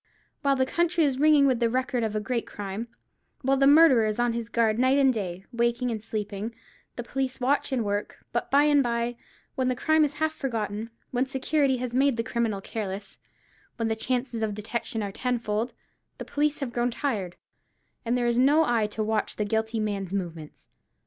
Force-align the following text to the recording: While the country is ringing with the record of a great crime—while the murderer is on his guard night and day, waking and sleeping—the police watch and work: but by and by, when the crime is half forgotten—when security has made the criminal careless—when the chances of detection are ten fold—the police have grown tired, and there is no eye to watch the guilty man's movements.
While 0.41 0.55
the 0.55 0.65
country 0.65 1.03
is 1.03 1.19
ringing 1.19 1.45
with 1.45 1.59
the 1.59 1.69
record 1.69 2.03
of 2.03 2.15
a 2.15 2.19
great 2.19 2.47
crime—while 2.47 3.57
the 3.57 3.67
murderer 3.67 4.07
is 4.07 4.17
on 4.17 4.33
his 4.33 4.49
guard 4.49 4.79
night 4.79 4.97
and 4.97 5.13
day, 5.13 5.45
waking 5.53 5.91
and 5.91 6.01
sleeping—the 6.01 7.03
police 7.03 7.39
watch 7.39 7.71
and 7.71 7.85
work: 7.85 8.17
but 8.33 8.49
by 8.49 8.63
and 8.63 8.81
by, 8.81 9.15
when 9.53 9.67
the 9.67 9.75
crime 9.75 10.03
is 10.03 10.13
half 10.15 10.33
forgotten—when 10.33 11.27
security 11.27 11.77
has 11.77 11.93
made 11.93 12.17
the 12.17 12.23
criminal 12.23 12.61
careless—when 12.61 13.89
the 13.89 13.95
chances 13.95 14.41
of 14.41 14.55
detection 14.55 15.03
are 15.03 15.11
ten 15.11 15.37
fold—the 15.37 16.25
police 16.25 16.61
have 16.61 16.73
grown 16.73 16.89
tired, 16.89 17.35
and 18.03 18.17
there 18.17 18.25
is 18.25 18.39
no 18.39 18.65
eye 18.65 18.87
to 18.87 19.03
watch 19.03 19.35
the 19.35 19.45
guilty 19.45 19.79
man's 19.79 20.11
movements. 20.15 20.67